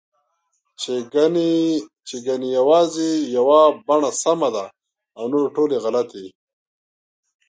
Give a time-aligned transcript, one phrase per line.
[2.07, 4.65] چې ګنې یوازې یوه بڼه سمه ده
[5.17, 6.25] او نورې ټولې غلطې